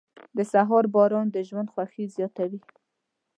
[0.37, 2.61] •د سهار باران د ژوند خوښي زیاتوي.